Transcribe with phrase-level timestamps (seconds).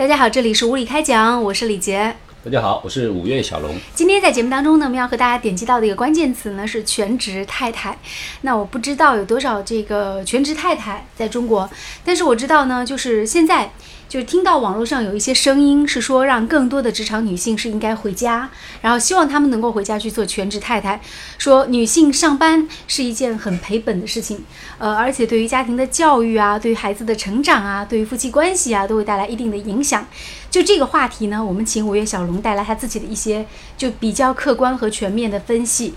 [0.00, 2.16] 大家好，这里是无理开讲，我是李杰。
[2.42, 3.78] 大家好，我是五月小龙。
[3.94, 7.98] 今天在节目当中呢，我们要和大家点击到的一个关键词呢是全职太太。
[8.40, 11.68] 那我不知道有多少这个全职太太在中国，
[12.02, 13.70] 但是我知道呢，就是现在。
[14.10, 18.50] 就是听到网络上有一些声音，是说让更多的职场女性是应该回家，
[18.80, 21.00] 然后希望她们能够回家去做全职太太。
[21.38, 24.44] 说女性上班是一件很赔本的事情，
[24.78, 30.04] 呃，而且对于家庭的教育啊，对于孩子的成长啊，对于夫妻关系啊，都会带来一定的影响。
[30.50, 33.46] 就这个话题呢，我们请五月小龙带来他自己的一些
[33.76, 35.94] 就比较客观和全面的分析。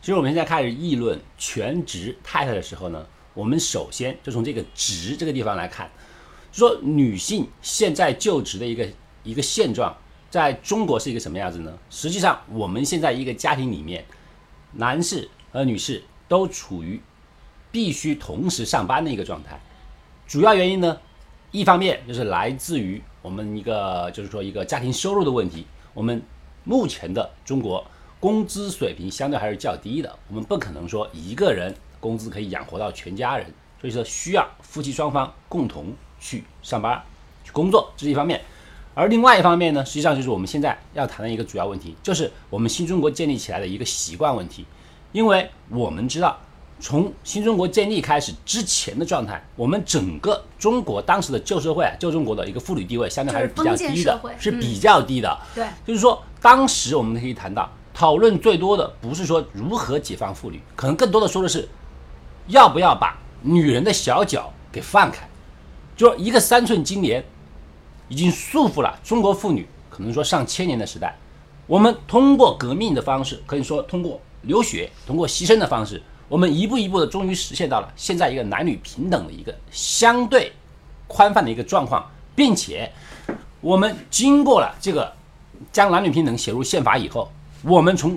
[0.00, 5.90] 其实我们现在开始议论全职太太的时候呢，我们首先就从这个“职”这个地方来看。
[6.52, 8.88] 说女性现在就职的一个
[9.24, 9.94] 一个现状，
[10.30, 11.76] 在中国是一个什么样子呢？
[11.90, 14.04] 实际上，我们现在一个家庭里面，
[14.72, 17.00] 男士和女士都处于
[17.70, 19.60] 必须同时上班的一个状态。
[20.26, 20.98] 主要原因呢，
[21.50, 25.66] 一方面就是来自于我们一个就是说一个家庭收入的问题。
[25.94, 26.22] 我们
[26.64, 27.84] 目前的中国
[28.20, 33.46] 工资水平相对还是较低的，我们不可能说一个人工资可以养活到全家人，
[33.80, 35.94] 所以说需要夫妻双方共同。
[36.20, 37.00] 去上班，
[37.44, 38.40] 去工作，这是一方面；
[38.92, 44.64] 而另外一方面呢，实际上就是我们现在要谈的一个主要问题，就是我们新中国建立起来的一个习惯问题。
[45.12, 46.36] 因为我们知道，
[46.80, 55.38] 从新中国建立开始之前的状态，我们整个中国当时的旧社会啊，旧中国的一个妇女地位相对还是比较低的，是比较低的。
[55.54, 61.68] 对，就是说，当时我们可以谈到，讨论最多的不是说如何解放妇女，可能更多的说的是，
[62.46, 65.28] 要不要把女人的小脚给放开。
[65.96, 67.24] 就一个三寸金莲，
[68.08, 71.18] 已经束缚了中国妇女，可能说上千年的时代。
[71.66, 80.52] 我们通过革命的方式，可以说通过流血、通过牺牲的方式，我们一步一步的，终于实现到了现在一个男女平等的一个相对
[81.06, 82.90] 宽泛的一个状况，并且
[83.60, 85.12] 我们经过了这个
[85.72, 87.30] 将男女平等写入宪法以后，
[87.62, 88.16] 我们从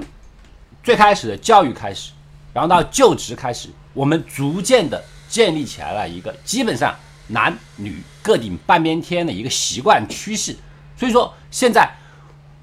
[0.83, 2.11] 最开始的教育开始，
[2.53, 6.95] 然后到就职开始，我们逐渐的建立起来了一个基本上。
[7.27, 10.53] 男女各顶半边天的一个习惯趋势，
[10.97, 11.89] 所以说现在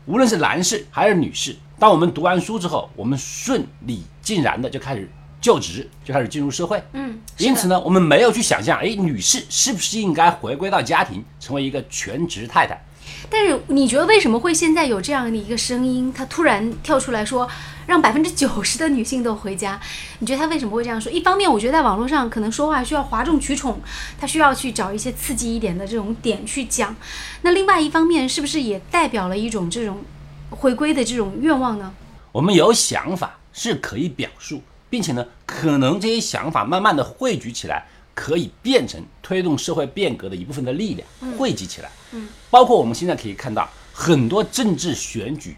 [0.05, 6.83] 无论是男士还是女士，当我们读完书之后，我们顺理尽然的就开始就职，就开始进入社会。
[6.93, 12.85] 嗯，因此呢，我们没有去想象，哎，女士是不是应该回归到家庭，成为一个全职太太？
[13.31, 17.49] 但是你觉得为什么会现在有这样的一个声音，他突然跳出来说？
[17.87, 19.81] 让百分之九十的女性都回家，
[20.19, 21.11] 你觉得他为什么会这样说？
[21.11, 23.81] 一方面，我觉得在网络上可能说话需要哗众取宠，
[24.21, 26.95] 他需要去找一些刺激一点的这种点去讲。
[27.41, 30.05] 那另外一方面，是不是也代表了一种这种
[30.51, 31.95] 回归的这种愿望呢？
[32.31, 34.61] 我们有想法是可以表述，
[34.91, 41.91] 并且呢，可能这些想法慢慢的汇聚起来，可以变成推动社会变革的一部分的力量，汇集起来。
[42.13, 45.57] 嗯，包括我们现在可以看到很多政治选举。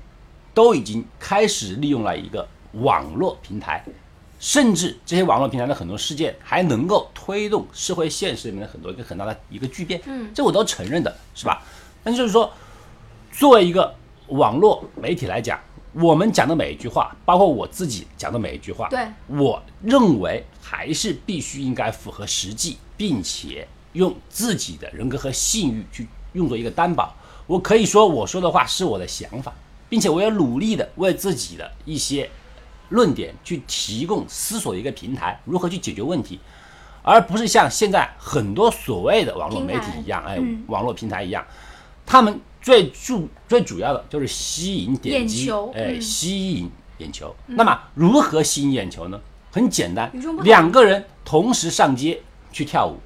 [0.53, 3.83] 都已经开始利用了一个网络平台，
[4.41, 10.01] 甚至这些网络平台的很多事件还能够推动社会现实里面的很多一个很大的一个巨变。
[10.07, 11.63] 嗯，这我都承认的，是吧？
[12.03, 12.53] 但就是说，
[13.31, 13.95] 作为一个
[14.27, 15.59] 网络媒体来讲，
[15.93, 27.15] 我们讲的每一句话，包括我自己讲的每一句话，对，我认为还是必须应该符合实际，并且用自己的人格和信誉去用作一个担保。
[27.47, 29.53] 我可以说我说的话是我的想法。
[29.91, 32.31] 并且我也努力的为自己的一些
[32.91, 36.39] 论点去提供思索的一个平台，如何去解决问题，
[37.03, 41.45] 而不是像现在很多所谓的网络媒体一样，哎，网络平台一样，
[42.07, 47.35] 他们最主最主要的就是吸引点击，哎，吸引眼球。
[47.47, 49.21] 那么如何吸引眼球呢？
[49.53, 50.11] 很简单，
[50.43, 52.23] 两个人同时上街
[52.53, 52.99] 去跳舞，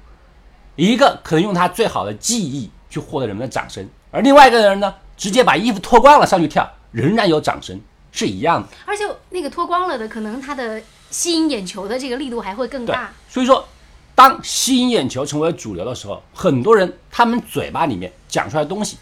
[0.75, 4.93] 一个可能用他最好的技艺去获得人们的掌声，而另外一个人呢？
[5.17, 7.79] 直接把衣服脱光了上去跳，仍然有掌声，
[8.11, 8.67] 是一样的。
[8.85, 13.13] 而且那个脱光了的，可能他的吸引眼球的这个力度还会更大。
[13.29, 13.65] 所以说，
[14.13, 18.97] 当吸引眼球成为主流的时候，很多人他们嘴巴里面讲出来的东西，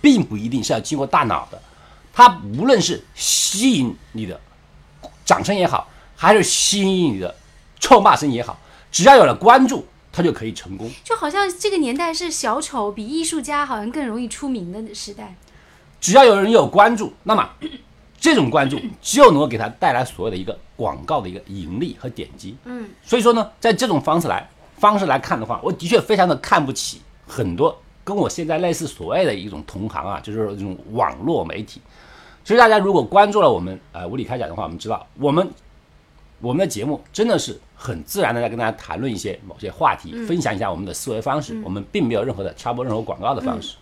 [0.00, 1.60] 并不一定是要经过大脑的。
[2.12, 4.40] 它无论是吸引你的
[5.24, 7.34] 掌声也好，还是吸引你的
[7.78, 8.58] 臭骂声也好，
[8.90, 9.86] 只要有了关注。
[10.12, 15.36] 它就可以成功，就好像这个年代是小丑比艺术家好像更容易出名的时代。
[16.00, 17.48] 只要有人有关注，那么
[18.18, 22.56] 这种关注就能够给他带来所谓的一个广告的一个盈利和点击。
[22.64, 31.80] 嗯，所以说呢，在这种方式来方式来看的话，我的确非常的看不起很多跟我现在类似所谓的一种同行啊，就是这种网络媒体。
[32.44, 35.50] 其实大家如果关注了我们呃无理开讲的话，我们知道我们。
[36.42, 41.54] 我们的节目真的是很自然的在跟大家谈论一些某些话题，分享一下我们的思维方式。
[41.62, 43.76] 我们并没有任何的插播任何广告的方式。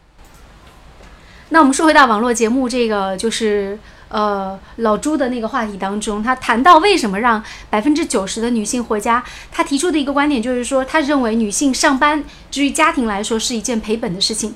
[1.51, 3.79] 那我们说回到网络节目，这个就是
[4.09, 14.55] 呃老朱的那个话题当中，他谈到为什么让百分之九十的女性回家，他提出的一个观点就是说，他认为女性上班至于家庭来说是一件赔本的事情。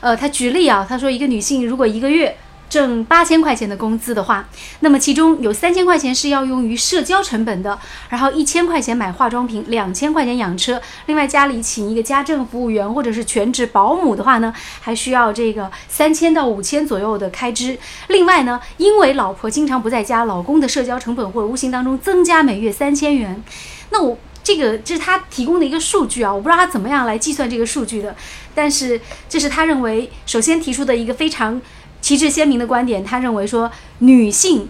[0.00, 2.36] 呃，他举例啊，他说一个女性如果一个月
[2.72, 4.48] 挣八千块钱的工资的话，
[4.80, 7.78] 那么其中有三千块钱是要用于社交成本的，
[8.08, 17.78] 然后一千块钱买化妆品，两千块钱养车，另外家里请一个家政服务员或者是全职保姆的话呢，还需要这个三千到五千左右的开支。
[18.08, 23.44] 另外呢，因为老婆经常不在家，老公的社交成本或者无形当中增加每月三千元。
[23.90, 28.16] 那我这个这是他提供的一个数据啊，我不知道他怎么样来计算这个数据的，
[28.54, 28.98] 但是
[29.28, 31.60] 这是他认为首先提出的一个非常。
[32.02, 33.70] 旗帜鲜明的观点，他认为说
[34.00, 34.68] 女性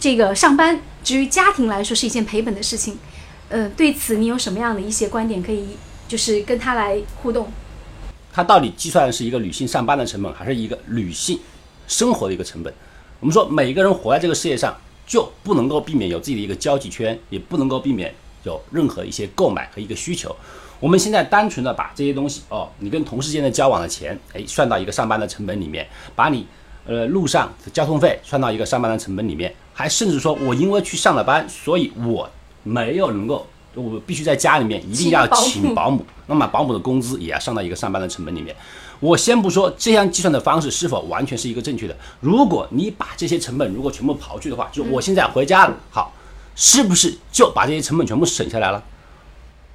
[0.00, 2.98] 这个上班，至于家庭来说是一件赔本的事情。
[3.48, 5.76] 呃，对此你有什么样的一些观点可以
[6.08, 7.50] 就是跟他来互动？
[8.32, 11.38] 他到底计算的是一个女性上班的成本，还是一个女性
[11.86, 12.74] 生活的一个成本？
[13.20, 18.12] 我们说每个人活在这个世界上，就不能够避免有自己的一个交际圈，也不能够避免
[18.42, 20.34] 有任何一些购买和一个需求。
[20.82, 25.86] 我们现在单纯的把这些东西哦，你跟同事间的交往的钱，哎，算到一个上班的成本里面，
[26.16, 26.44] 把你
[26.84, 32.28] 呃路上的交通费算到一个上班的成本里面，还甚至说我因为去上了班，所以我
[32.64, 33.46] 没有能够，
[33.76, 38.52] 我必须在家里面一定要请保姆， 那么保姆的工资也要上到一个上班的成本里面。
[38.98, 46.12] 我先不说这样计算的方式是否完全是一个正确的，如果你把这些成本如果全部刨去的话，就我现在回家了，好，
[46.56, 48.82] 是不是就把这些成本全部省下来了？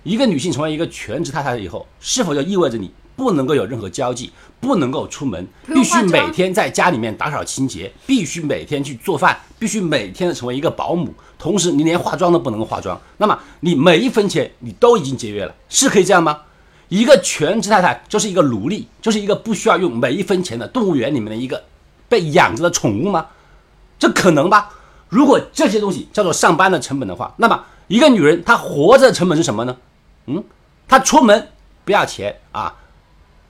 [0.07, 4.31] 一个女性成为一个全职太太以后，是否就意味着你不能够有任何交际，
[4.61, 16.39] 不能够出门，必须每天在家里面打扫清洁，必须每天去做饭，必须每天的成为一个保姆，同时你连化妆都不能够化妆，那么你每一分钱你都已经节约了，是可以这样吗？
[16.87, 21.61] 一个全职太太就是一个奴隶，就是一个不需要用每一分钱的动物园里面的一个
[22.07, 23.25] 被养着的宠物吗？
[23.99, 24.69] 这可能吧？
[25.09, 29.75] 如果这些东西叫做上班的成本的话，那么一个女人她活着的成本是什么呢？
[30.27, 30.43] 嗯，
[30.87, 31.51] 他出门
[31.85, 32.75] 不要钱啊，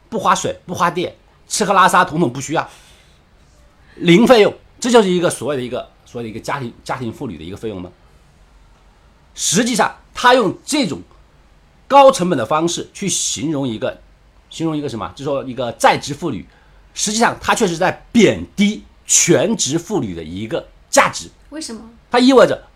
[0.10, 1.16] 不花水不花电，
[1.48, 2.70] 吃喝拉撒统统不需要，
[3.96, 7.90] 零费用，这就是一个所谓的一个所谓的一个家庭家庭妇女的一个费用吗？
[9.34, 11.02] 实际上，他用这种
[11.88, 14.00] 高成本的方式去形容一个，
[14.52, 15.12] 形容一个什么？
[15.16, 16.48] 就说一个在职妇女，
[16.94, 21.32] 实际上他确实在贬低全职妇女的一个价值。
[21.50, 21.82] 为什么？
[22.12, 22.68] 它意味着，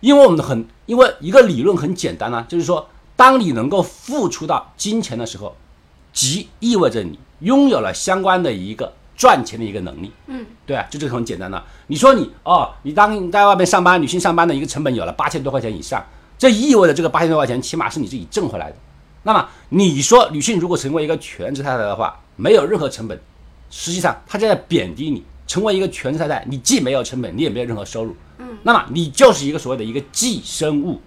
[0.00, 2.86] 因为我们的很，因为一个理论很简单啊，就是说。
[3.20, 5.54] 当你能够付出到金钱的时候，
[6.10, 10.10] 即意味着你拥有了相关的一个赚钱的一个能力。
[10.26, 11.62] 嗯，对啊，就这个很简单的。
[11.88, 16.02] 你说你哦，你当在外面上班，女性上班的一个成本有了八千多块钱以上，
[16.38, 18.76] 这意味着这个八千多块钱起码是你自己挣回来的。
[19.24, 23.20] 那么你说女性如果成为一个全职太太的话，没有任何成本，
[23.68, 25.22] 实际上她就在贬低你。
[25.46, 28.16] 成为一个全职太太，你既没有成本，你也没有任何收入。
[28.38, 30.98] 嗯，那么你就是一个所谓的一个寄生物。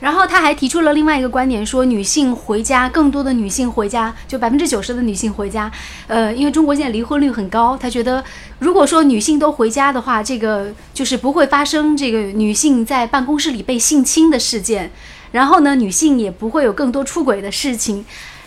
[0.00, 5.70] 然后他还提出了另外一个观点，说女性回家，更多的女性回家，就百分之九十的女性回家。
[6.06, 8.22] 呃，因为中国现在离婚率很高，他觉得
[8.58, 14.90] 如果说女性都回家的话，这个就是不会发生这个女性在办公室里被性侵的事件，
[15.32, 18.04] 然后呢，女性也不会有更多出轨的事情，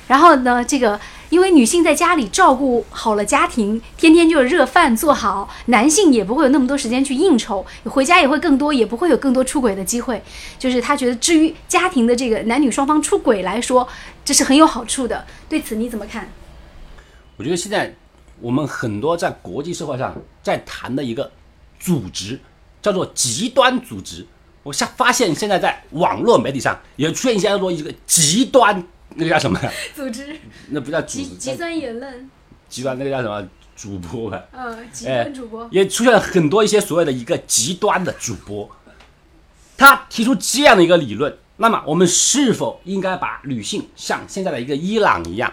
[0.08, 1.00] 然后呢，这个。
[1.32, 10.22] 因为女性在家里照顾好了家庭，天天就是热饭做好，男性也不会有那么多时间去应酬，回家也会更多，也不会有更多出轨的机会。
[10.60, 13.88] 就是他觉得，至于家庭的这个男女双方出轨来说，
[14.26, 15.26] 这是很有好处的。
[15.48, 16.30] 对此你怎么看？
[17.38, 17.96] 我觉得现在
[18.42, 21.32] 我们很多在国际社会上在谈的一个
[21.80, 22.38] 组织
[22.82, 24.28] 叫做极端组织，
[24.64, 28.86] 我现发现现在在网络媒体上也出现一些叫做一个极端。
[29.16, 29.72] 那个叫什么呀？
[29.96, 30.36] 组织？
[30.70, 32.30] 那不叫极极端言论。
[32.70, 33.48] 极端那个叫什么？
[33.76, 34.44] 主播吧。
[34.52, 35.68] 嗯，极端主播。
[35.72, 38.70] 也出现了很多一些所谓的一个极端的主播，
[39.76, 41.36] 他提出这样的一个理论。
[41.58, 45.52] 那么，我们是否应该把女性像现在的一个伊朗一样，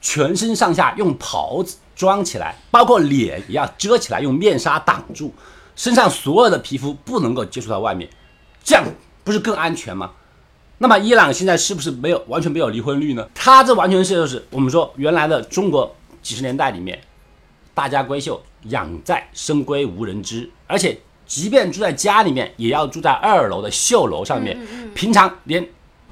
[0.00, 5.34] 全身上下用袍子装起来，包括脸也要遮起来，用面纱挡住，
[5.74, 8.08] 身上所有的皮肤不能够接触到外面，
[8.62, 8.84] 这样
[9.24, 10.12] 不是更安全吗？
[10.80, 13.28] 那么伊朗现在是不是没有完全没有离婚率呢？
[13.34, 15.92] 它这完全是就是我们说原来的中国
[16.22, 16.96] 几十年代里面，
[17.74, 24.56] 大家闺秀养在深闺无人知，而且即便住在家里面，也要住在二楼的绣楼上面，
[24.94, 25.68] 平常连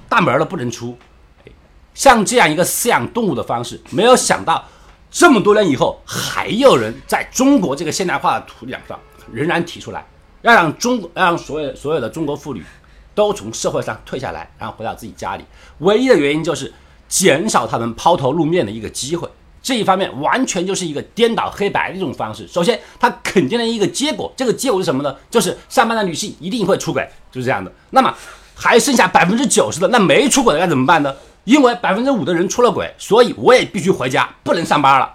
[0.09, 0.99] 大门都不能出。
[1.95, 4.65] 像这样一个饲养动物的方式，没有想到
[5.13, 8.99] 这么多年以后，还有人在中国这个现代化的土壤上
[9.33, 10.05] 仍然提出来，
[10.43, 12.65] 要让中要让所有所有的中国妇女。
[13.17, 15.45] 都从社会上退下来，然后回到自己家里，
[15.79, 16.73] 唯一的原因就是
[17.09, 19.27] 减少他们抛头露面的一个机会，
[19.63, 22.47] 这一方面完全就是一个颠倒黑白的一种方式。
[22.47, 25.17] 首先，它肯定了一个结果，这个结果是什么呢？
[25.31, 27.73] 就是上班的女性一定会出轨，就是这样的。
[27.91, 28.15] 那么
[28.55, 31.15] 还剩下百分之九十的，那没出轨的该怎么办呢？
[31.45, 35.11] 因为百分之五的人出了轨，所以我也必须回家，不能上班了，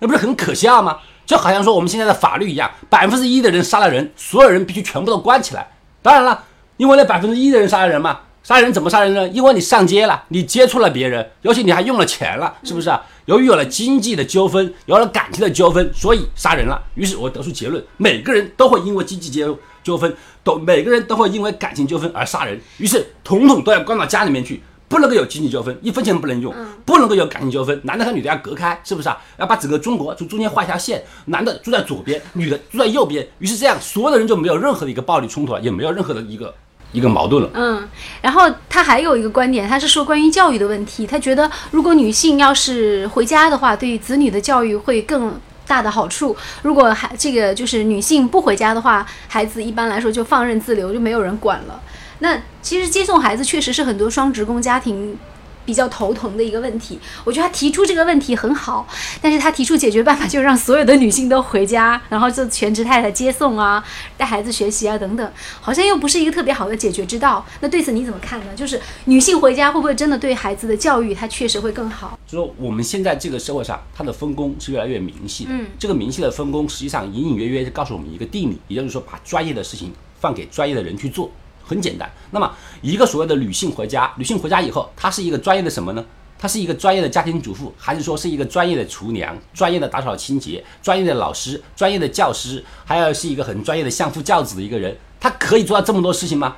[0.00, 0.98] 那不是很可笑吗？
[1.24, 5.66] 就好像说我们现在的法律一样，百分之一的人杀了人，所有人必须全部都关起来。
[6.02, 6.44] 当然了，
[6.76, 8.20] 因为那百分之一的人杀了人嘛。
[8.42, 9.28] 杀人怎么杀人呢？
[9.30, 13.02] 因为你上街了，你接触了别人，尤其你还用了钱了，是不是啊？
[13.24, 16.80] 由于有了经济的纠纷，有了感情的纠纷，所以杀人了。
[16.94, 20.14] 于是我得出结论：每个人都会因为经济纠纠纷，
[20.44, 22.56] 都每个人都会因为感情纠纷而杀人。
[22.78, 26.54] 于是统统都要关到家里面去，不能够有经济纠纷，一分钱都不能用，
[26.84, 29.20] 不能够有感情纠纷，男的和女的要隔开，是不是啊？
[29.40, 33.26] 要把整个中国从中间画一条线，男的住在左边，女的住在右边。
[33.40, 36.54] 于是这样，所有的人就没有任何的一个暴力冲突了，也没有任何的一个。
[36.92, 37.50] 一个矛盾了。
[37.54, 37.88] 嗯，
[38.22, 41.06] 然后他还有一个观点，他是说关于教育的问题。
[41.06, 46.36] 他觉得如果女性要是回家的话，对于子女的教育会更大的好处。
[46.62, 51.80] 如果还这个就是女性不回家的话，孩子一般来说就放任自流，就没有人管了。
[52.20, 55.18] 那其实接送孩子确实是很多双职工家庭。
[55.66, 58.86] 比较头疼的一个问题，我觉得他提出这个问题很好，
[59.20, 63.84] 但是他提出解决办法就是让所有的女性都回家， 然后做全职太太接送啊，
[64.16, 67.44] 带孩子学习啊等等，好像又不是一个特别好的解决之道。
[67.60, 68.54] 那对此你怎么看呢？
[68.54, 72.16] 就是女性回家会不会真的对孩子的教育，它确实会更好？
[72.26, 75.46] 就说我们现在这个社会上，它的分工是越来越明细。
[75.50, 81.28] 嗯，这个明细的分工实际上隐隐约约告诉我们一个定理，也就是说把专业的事情放给专业的人去做。
[81.66, 86.04] 很简单，那么一个所谓的女性回家，女性回家以后，她是一个专业的什么呢？
[86.38, 94.96] 她是一个专业的家庭主妇，还是说是一个专业的厨娘、专业的打扫清洁、专业的老师、专业的教师，还要是一个很专业的相夫教子的一个人？
[95.18, 96.56] 她可以做到这么多事情吗？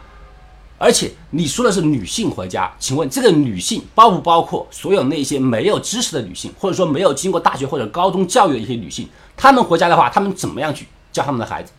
[0.81, 9.09] 而且你说的是女性回家，请问这个女性包不包括所有那些没有知识的女性，或者说没有经过大学或者高中教育的一些女性？
[9.37, 11.73] 她们回家的话，她们怎么样去教他们的孩子？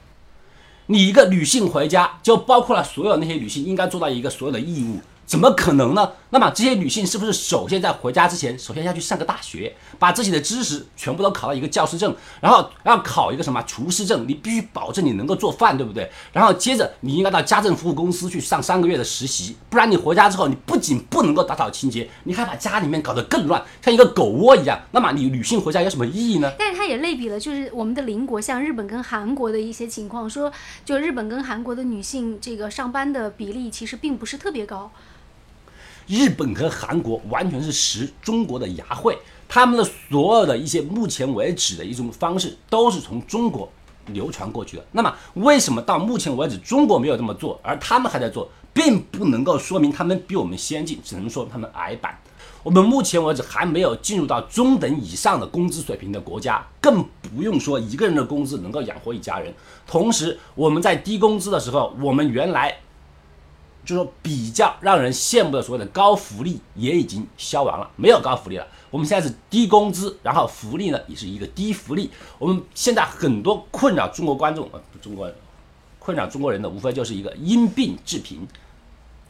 [0.91, 4.99] 你一个女性回家，就包括了所有那些女性应该做到一个所有的义务。
[5.29, 6.13] 怎么可能呢？
[6.31, 14.27] 那么这些女性是不是首先在回家之前，首先要去上个大学，把自己的知识全部都考到一个教师证，然后要考一个什么厨师证？
[14.27, 16.09] 你必须保证你能够做饭，对不对？
[16.33, 24.79] 然后接着你应该到家政服务公司去上三个月的实习，不然你回家之后，你不仅不能够打扫清洁，你还把家里面搞得更乱，像一个狗窝一样。
[24.89, 26.51] 那么你女性回家有什么意义呢？
[26.57, 30.51] 但是他也类比了，就是我们的邻国，像日本跟韩国的一些情况，说
[30.83, 34.91] 就日本跟韩国的女性这个上班的比例其实并不是特别高。
[36.09, 39.15] 日本和韩国完全是食中国的牙慧，
[39.47, 43.71] 他们的所有的一些目前为止的一种方式都是从中国
[44.07, 44.83] 流传过去的。
[44.91, 52.17] 那么，为什么到目前为止中国没有这么做，而他们还在做，并不能够说明他们比我们先进，只能说他们矮板。
[52.63, 59.53] 我们目前为止还没有进入到中等以上的工资水平的国家，更不用说一个人的工资能够养活一家人。
[59.85, 62.75] 同时，我们在低工资的时候，我们原来。
[63.89, 68.67] 就说比较让人羡慕的所谓的高福利也已经消亡了，没有高福利了。
[68.91, 72.11] 我们现在是低工资，然后福利呢也是一个低福利。
[72.37, 75.27] 我们现在很多困扰中国观众，呃，中国
[75.97, 78.47] 困扰中国人的无非就是一个因病致贫，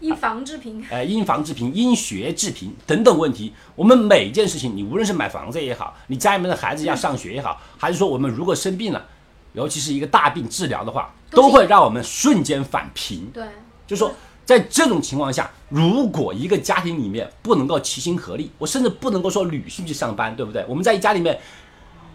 [0.01, 3.53] 因房致贫，哎， 因房致贫，因学致贫等等问题。
[3.77, 9.05] 我们每一件事情，你无论是买房子也好，你家里面的孩子要上学也好，还是说我们如果生病了，
[9.53, 13.25] 尤其是一个大病治疗的话，都会让我们瞬间返贫。
[13.33, 13.45] 对，
[13.87, 14.11] 就说。
[14.49, 20.65] 在这种情况下，如果一个家庭里面不能够齐心合力，我甚至不能够说女性去上班，对不对？
[20.67, 21.39] 我们在家里面，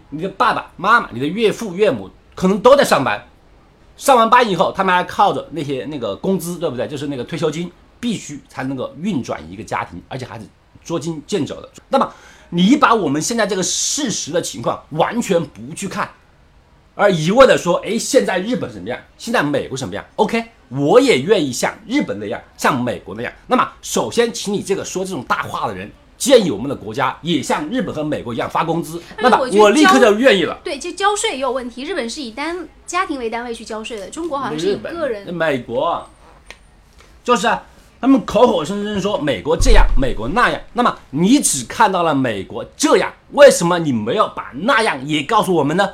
[0.09, 3.25] 你的爸爸妈妈、你的岳父岳母可能都在上班，
[3.95, 6.85] 上完班以后，他们还靠着那些那个工资，对不对？
[6.89, 10.45] 就是那个退休金，必须才能够运转一个家庭，而且还是
[10.83, 11.69] 捉襟见肘的。
[11.87, 12.13] 那么，
[12.49, 16.09] 你把我们现在这个事实的情况完全不去看，
[16.95, 18.99] 而一味的说，哎，现在日本什么样？
[19.17, 20.43] 现在美国什么样？OK。
[20.69, 23.31] 我也愿意像日本那样，像美国那样。
[23.47, 29.01] 那么，首先，请你这个说这种大话的人，建议我们的国家也像日本和美国一样发工资。
[29.19, 30.59] 那么，我立刻就愿意了。
[30.63, 31.83] 对，就交税也有问题。
[31.83, 35.33] 日本是以单家庭为单位去交税的，中国好像是以个人。
[35.33, 36.07] 美国
[37.23, 37.63] 就是啊，
[38.01, 40.59] 他们口口声声说美国这样，美国那样。
[40.73, 45.87] 那么，你只看到了美国这样，为什么你没有把那样也告诉我们呢？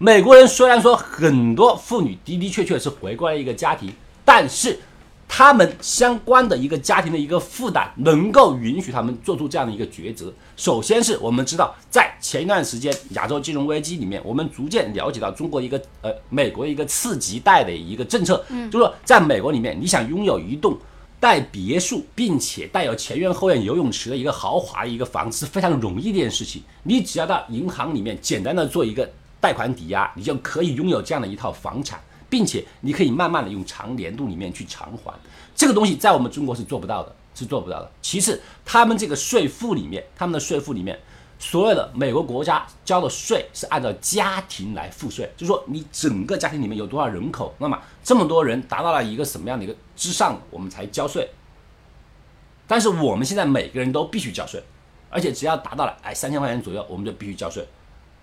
[0.00, 3.92] 美国人虽然说很多妇女的的确确是回归了一个家庭，
[4.24, 4.78] 但是
[5.26, 10.32] 他们相关的一个家庭的一个负担，能够允许他们做出这样的一个抉择。
[10.56, 20.78] 首先是我们知道，在前一段时间亚洲金融危机里面，我们逐渐了解到中国一个呃美国一个次级贷的一个政策，嗯，就是说在美国里面，你想拥有一栋
[21.18, 26.62] 带别墅，并且带有前院后院游泳池的一个豪华的一个房子是非常容易的一件事情。
[26.84, 35.12] 你只要到银行里面简单的做一个贷款抵押，你就可以拥有这样的一套房产，并且你可以慢慢的用长年度里面去偿还。
[35.54, 37.90] 这个东西在我们中国是做不到的，是做不到的。
[38.02, 40.98] 其次，他们这个税负里面，他们的税负里面。
[41.40, 51.30] 所有的美国国家交的税是按照家庭来付税，就是说你整个家庭里面有多少人口，那么这么多人达到了一个什么样的一个之上，我们才交税。
[52.66, 54.60] 但是我们现在每个人都必须交税，
[55.08, 57.64] 而且只要达到了哎三千块钱左右，我们就必须交税。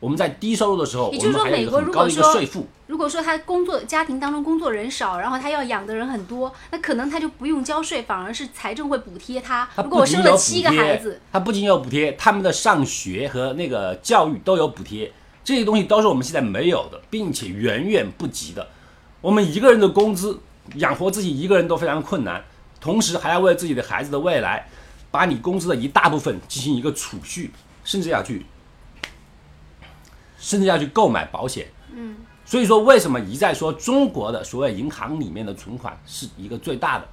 [0.05, 2.39] 我们在低收入的时候，也就是说，美国如果说
[2.85, 9.67] 如果说他工作家庭当中工作人少，然后他要养的人很多，那可能他就不用交税，反而是财政会补贴他。
[9.77, 15.12] 如果我生了七个孩子，他不仅有补贴，他们的上学和那个教育都有补贴，
[15.43, 18.67] 这些东西都是我们现在没有的，并且远远不及的。
[19.21, 20.39] 我们一个人的工资
[20.75, 22.43] 养活自己一个人都非常困难，
[22.79, 24.69] 同时还要为自己的孩子的未来，
[25.09, 27.50] 把你工资的一大部分进行一个储蓄，
[27.83, 28.45] 甚至要去。
[30.46, 37.08] 甚至要去购买保险，嗯，所以说为什么一再说中国的所谓银行里面的存款是一个最大的，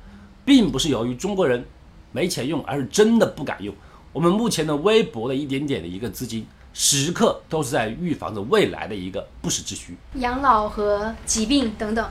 [0.44, 1.64] 并不是由于中国人
[2.12, 3.74] 没钱用，而是真的不敢用。
[4.12, 12.06] 我们目前的微薄的一点点的一个资金，时刻都是在预防着未来的一个不时之需，养老和疾病等等。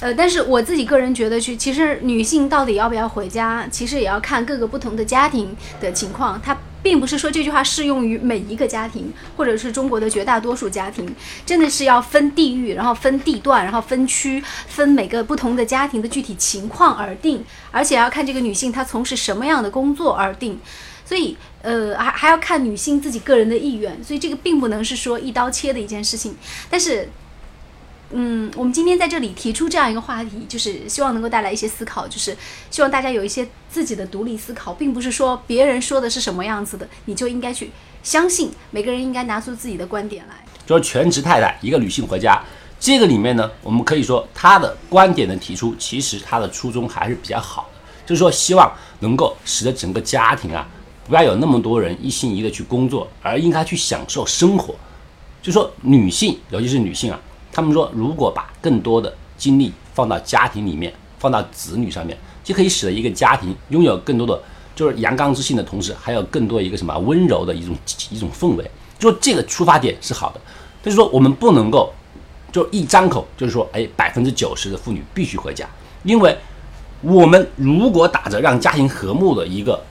[0.00, 6.38] 呃，但是我自己个人觉得，去其实女性到底要不要回家，其实也要看各个不同的家庭的情况。
[6.42, 6.54] 她。
[6.86, 11.04] 并不是说这句话适用于每一个家庭，或者是中国的绝大多数家庭，
[11.44, 20.60] 真的是要分地域，然后分地段，然后分区，分每个不同的家庭的具体情况而定，而且要看这个女性她从事什么样的工作而定，
[21.04, 26.36] 所以呃还还要看女性自己个人的意愿，所以这个并不能是说一刀切的一件事情，
[26.70, 27.08] 但是。
[28.10, 32.36] 嗯，我们今天在这里提出这样一个话题，就是希望能够带来一些思考，就是
[32.70, 37.70] 希望大家有一些自己的独立思考，并不是说别人说的是什么样子的，你就应该去
[38.04, 38.52] 相信。
[38.70, 40.36] 每个人应该拿出自己的观点来。
[40.64, 42.40] 就是全职太太，一个女性回家，
[42.78, 50.64] 这个里面呢，我们可以说她的观点的提出，其实她的初衷还是比较好的，就是说希望能够使得整个家庭啊，
[51.08, 54.76] 不要有那么多人一心一意的去工作，而应该去享受生活。
[55.42, 57.20] 就说女性，尤其是女性啊。
[57.56, 62.14] 他们说，如果把更多的精力放到家庭里面，放到子女上面，
[62.44, 64.38] 就可以使得一个家庭拥有更多的，
[64.74, 67.74] 就是阳刚之性的同时，还有更多一个什么温柔的一种
[68.10, 68.70] 一种氛围。
[68.98, 70.40] 就说这个出发点是好的，
[70.82, 71.90] 但是说我们不能够
[72.52, 75.66] 就一张口就是说，哎，百分之九十的妇女必须回家，
[76.02, 76.36] 因为
[77.00, 79.82] 我们如果打着让家庭和睦的一个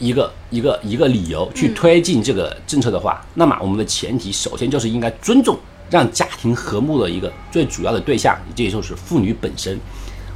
[0.00, 5.56] 一个一个一个理由去推进这个政策的话，那么我们的前提首先就是应该尊重。
[5.90, 9.78] 让家庭和睦的一个最主要的对象，也就是妇女本身。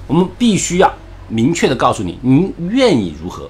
[0.07, 0.93] 我们必须要
[1.29, 3.49] 明确的告诉你，您愿意如何？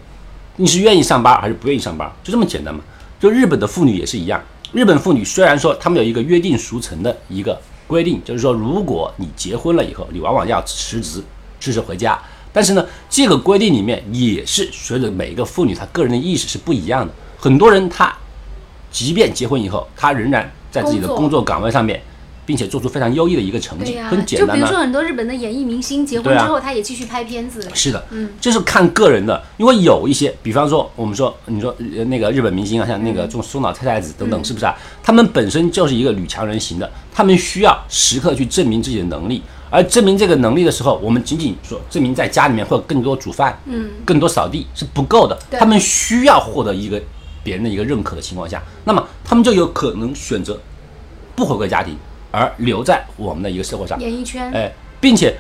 [0.56, 2.10] 你是愿意上班还是不愿意上班？
[2.22, 2.80] 就这么简单嘛。
[3.18, 4.42] 就日本的妇女也是一样。
[4.72, 11.22] 日本妇女虽然说他们有一个约定俗成的一个规定，就是说如果你结婚了以后，你往往要辞职，
[11.60, 12.18] 辞职回家。
[12.52, 17.12] 但是呢，这个规定里面也是随着每一个妇女她个人的意识是不一样的。
[17.38, 18.14] 很多人她
[18.92, 20.48] 即便结婚以后，他仍然。
[20.72, 22.00] 在自己的工作岗位上面，
[22.46, 27.60] 并且做出非常优异的一个成绩，很简单就比如说很多日本的演艺明星结婚之后，他也继续拍片子。
[27.74, 31.76] 是的，嗯，这是看个人的，因为有一些，比方说我们说，你说
[32.06, 34.74] 那个日本明星啊，像那个这种松岛菜菜子等等，是不是啊？
[35.02, 46.98] 他们本身就是一个女强人型的，他们需要时刻去证明自己的能力，而证明这个能力的时候，我们仅仅说证明在家里面或者更多煮饭，嗯，更多扫地是不够的，他们需要获得一个
[47.44, 50.60] 别人的一个认可的情况下，那么他们就有可能选择。
[51.34, 51.96] 不回归家庭，
[52.30, 55.34] 而留在我们的一个社会上，演艺圈，哎，并且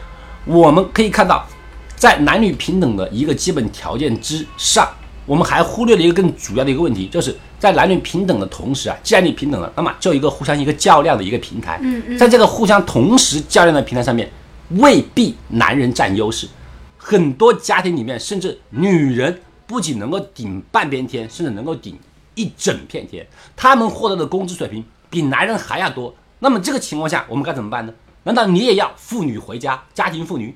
[0.46, 1.46] 我们可以看到，
[1.94, 4.88] 在男女平等的一个基本条件之上，
[5.26, 14.30] 我们还忽略了一个更主要的一个问题，就是在男女平等的同时啊，既然你平等了，那么就一个互相一个较量的一个平台，嗯嗯，在这个互相同时较量的平台上面，
[14.70, 16.48] 未必男人占优势，
[16.96, 19.38] 很多家庭里面，甚至女人
[19.72, 21.98] 不仅能够顶半边天，甚至能够顶
[22.34, 24.84] 一整片天，他们获得的工资水平。
[25.08, 27.94] 比男人还要多，那么这个情况下我们该怎么办呢？
[28.24, 30.54] 难道你也要妇女回家，家庭妇女？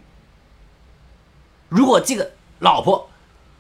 [1.71, 3.09] 如果这个老婆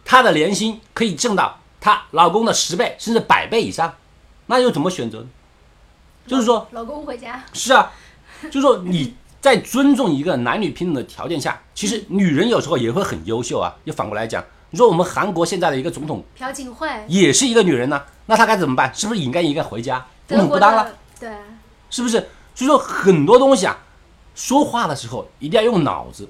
[0.04, 3.94] 她的年薪可以挣到她老公的十倍甚至百倍以上，
[4.44, 5.28] 那又怎么选择呢？
[6.26, 7.90] 就是说，老公回家是啊，
[8.42, 13.74] 就是说你在尊重一个男女平等的条件下，其实女人有时候也会很优秀啊。
[13.86, 18.92] 就反过来讲，你说我们韩国现在的一个总统朴槿惠也是一个女人呢，那她该怎么办？
[18.94, 20.06] 是不是应该应该回家？
[20.28, 21.30] 我们不当了，对，
[21.88, 22.18] 是不是？
[22.54, 23.78] 所以说很多东西啊，
[24.34, 26.28] 说话的时候一定要用脑子，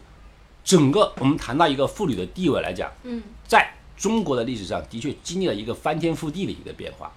[0.62, 7.10] 整个我们谈到一个妇女的地位来讲，嗯，在中国的历史上的确经历了一个翻天覆地的一个变化。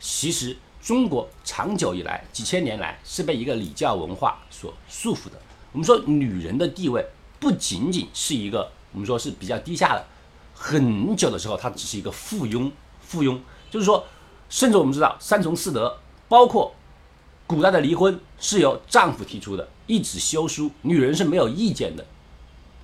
[0.00, 5.40] 其实中国长久以来几千年来是被一个礼教文化所束缚的。
[5.72, 7.06] 我们说女人的地位
[7.38, 10.04] 不仅仅是一个我们说是比较低下的，
[10.58, 13.38] 很久的时候她只是一个附庸，附庸
[13.70, 14.02] 就是说，
[14.48, 16.74] 甚至我们知道三从四德，包括
[17.46, 22.04] 古代的离婚是由丈夫提出的，一纸休书，女人是没有意见的。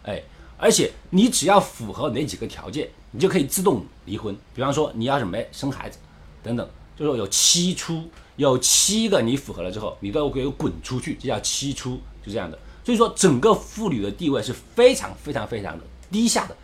[0.04, 0.22] 哎，
[0.58, 4.36] 而且你只要符合哪几个条件，你就可以自动离婚。
[4.54, 5.98] 比方说你要什么生孩子，
[6.42, 12.58] 等等，就说有七出，有七个你符合了之后，你都可以滚出去，这叫七出，就这样的。
[12.84, 16.56] 所以说，整个妇女的地位是非常非常非常的低下的。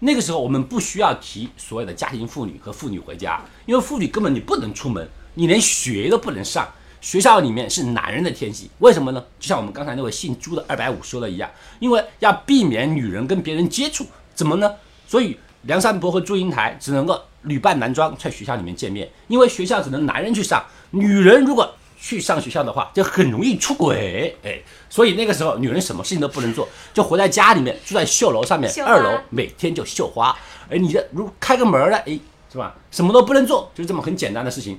[0.00, 6.68] 那个时候我们不需要提所谓的家庭妇女和妇女回家，因为妇女根本你不能出门，你连学都不能上。
[7.00, 9.22] 学校里面是男人的天性，为什么呢？
[9.38, 14.70] 就像我们刚才那位姓朱的二百五说的一样，因为要避免女人跟别人接触，怎么呢？
[15.06, 24.36] 所以梁山伯和祝英台只能够女扮男装在学校里面见面，因为学校只能男人去上，女人如果去上学校的话，就很容易出轨。
[24.44, 30.36] 哎，所以那个时候女人什么事情都不能做，就活在家里面，住在绣楼上面，二楼每天就绣花。
[30.68, 32.18] 而你这如开个门儿哎，
[32.52, 32.74] 是吧？
[32.90, 34.78] 什么都不能做，就是这么很简单的事情。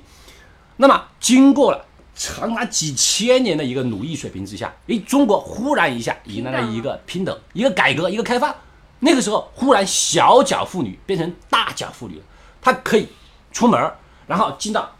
[0.76, 1.84] 那么经过了。
[2.18, 8.54] 长达几千年的一个奴役水平之下，诶，中国忽然一下迎来了一个平等、一个改革、一个开放。
[9.00, 12.22] 那个时候，忽然小脚妇女变成大脚妇女了，
[12.62, 13.06] 她可以
[13.52, 13.78] 出门，
[14.26, 14.90] 然后进到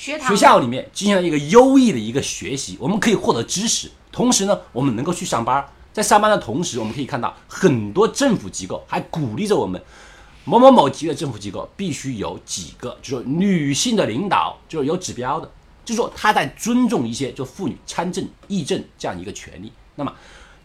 [0.00, 2.78] 学校里面进行了一个优异的一个学习。
[2.80, 5.62] 我们可以获得知识，同时呢，我们能够去上班。
[5.92, 9.78] 在上班的同时，我们可以看到很多政府机构还鼓励着我们，
[10.44, 15.50] 某某某级的政府机构必须有几个，就是女性的领导，就是有指标的。
[15.84, 19.70] 就是说，他在尊重一些就妇女参政议政这样一个权利。
[19.96, 20.10] 那么，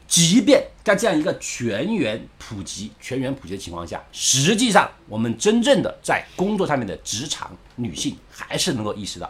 [0.08, 9.30] 即便在这样一个全员普及、全员普及的情况下，实际上我们真正的在工作上面的职场女性还是能够意识到，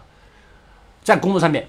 [1.04, 1.68] 在工作上面，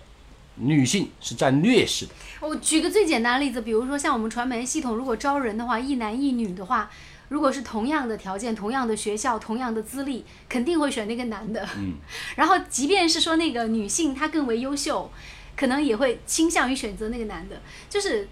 [0.56, 2.12] 女性是占劣势的。
[2.40, 6.90] 我举个最简单的例子，比如说像我们传媒系统，如果招人的话，一男一女的话。
[7.28, 11.68] 如果是同样的条件、同样的学校、同样的资历，肯定会选那个男的。
[11.76, 11.94] 嗯，
[12.36, 15.10] 然后即便是说那个女性她更为优秀，
[15.56, 17.60] 可能也会倾向于选择那个男的。
[17.90, 18.28] 就是，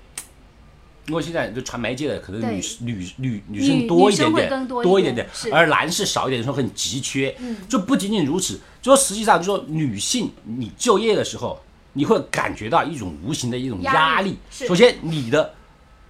[1.07, 7.35] 因为现在就传媒界的可能女女女女生多一点点，多一点点，而男士少一点，说很急缺。
[7.38, 11.61] 嗯，就不仅仅如此，就说实际上就说女性你就业的时候，
[11.93, 14.38] 你会感觉到一种无形的一种压力。
[14.51, 15.55] 首先你的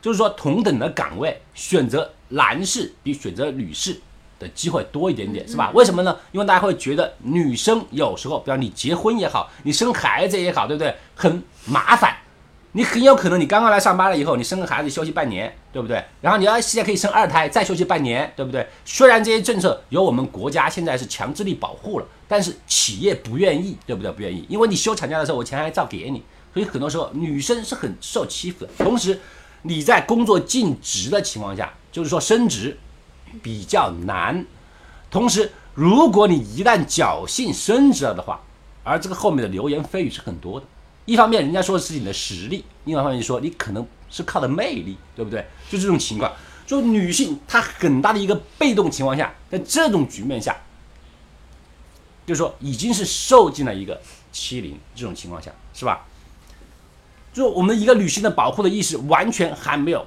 [0.01, 2.11] 就是说同等的岗位选择。
[2.31, 3.97] 男士比选择女士
[4.41, 5.71] 的机会多一点点，是吧？
[5.73, 6.17] 为什么呢？
[6.33, 10.93] 因为大家会觉得女生有时候，比方你结婚也好，你生孩子也好，对不对？
[11.15, 12.17] 很麻烦。
[12.77, 16.05] 你很有可能你刚刚来上班了以后，你生个孩子休息半年，对不对？
[16.21, 18.67] 然后你要现在可以生二胎，再休息半年，对不对？
[18.85, 24.11] 虽然这些政策由我们国家现在是强制力保护了，但是企业不愿意，对不对？
[24.13, 28.71] 不愿意，因为你休产假的时候，我钱还照给你，所以很多时候女生是很受欺负的。
[28.77, 29.19] 同时，
[29.63, 31.73] 你在工作尽职的情况下。
[31.95, 32.77] 就是说升职
[33.41, 34.45] 比较难，
[35.13, 38.41] 同时如果你一旦侥幸升职了的话，
[38.83, 40.67] 而这个后面的流言蜚语是很多的。
[41.05, 45.47] 一方面人家说的是你的实力，另外一方面说你可能是靠的魅力，对不对？
[45.71, 46.33] 就这种情况，
[46.67, 50.57] 就女性她很大的一个被动情况下，在这种局面下，
[52.27, 54.01] 就是说已经是受尽了一个
[54.33, 56.07] 欺凌，这种情况下是吧？
[57.33, 60.07] 就我们一个女性的保护的意识完全还没有。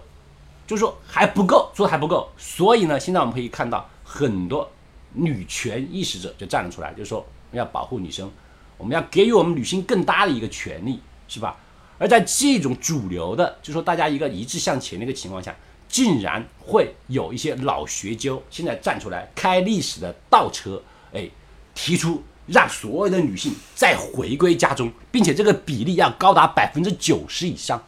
[0.66, 4.70] 就是说还不够，做的还不够，所以呢，现在我们可以看到很多
[5.14, 8.30] 女权意识者就站了出来，就是说要保护女生，
[8.78, 11.58] 我们要给予我们女性更大的一个权利，是吧？
[12.00, 15.56] 而在这种主流的，就说大家一个一致向前的一个情况下，
[15.90, 21.28] 竟然会有一些老学究现在站出来开历史的倒车，哎，
[21.74, 27.84] 提出让所有的女性再回归家中，并且这个比例要高达百分之九十以上。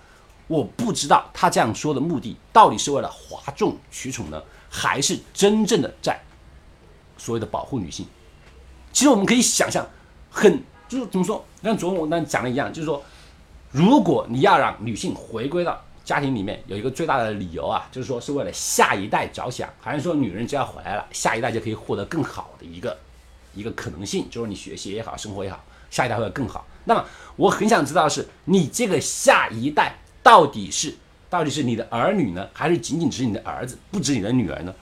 [0.48, 6.20] 我不知道他这样说的目的到底是为了哗众取宠呢，还是真正的在
[7.16, 8.08] 所谓的保护女性？
[8.92, 9.88] 其实我们可以想象，
[10.32, 13.02] 很就是怎么说，像昨天我那讲的一样，就是说，
[13.72, 22.98] 如果你要让女性回归到家庭里面，有一个最大的理由啊，就是说是为了下一代着想，还是说女人只要回来了，下一代就可以获得更好的一个
[23.54, 26.66] 一个可能性，就是你学习也好，生活也好，下一代会更好。
[26.84, 27.06] 那么
[27.38, 29.96] 我很想知道的是，你这个下一代。
[30.22, 30.94] 到底是
[31.30, 34.76] 到底是你的儿女呢，还是仅仅只是你的儿子，不止你的女儿呢？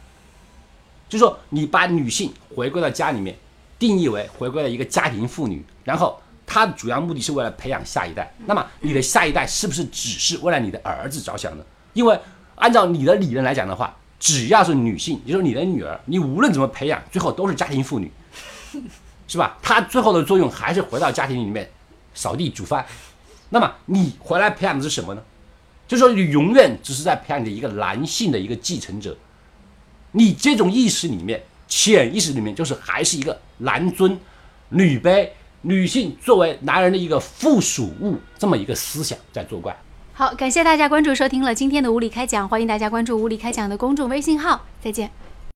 [1.07, 3.37] 就是说你把女性回归到家里面，
[3.79, 8.33] 定义为回归了一个家庭妇女，然后她的主要目的是为了培养下一代。
[8.45, 11.63] 那么你的下一代是不是只是为了你的儿子着想呢？
[11.93, 12.19] 因为
[12.55, 18.11] 按照你的理论来讲的话，只要是女性，也就是你的女儿，你无论怎么培养，最后都是家庭妇女，
[19.27, 19.57] 是吧？
[19.61, 21.69] 她最后的作用还是回到家庭里面
[22.13, 22.85] 扫地煮饭。
[23.49, 25.21] 那么你回来培养的是什么呢？
[25.87, 29.15] 就是说你永远只是在培养你的一个男性的一个继承者。
[30.11, 34.17] 你这种意识里面，潜意识里面就是还是一个男尊
[34.69, 35.29] 女卑，
[35.61, 39.75] 女性作为男人的一个附属物这么一个思想在作怪。
[40.13, 45.11] 好，感谢大家关注收听了今天的无理开讲，欢迎大家关注无理开讲的公众微信号，再见。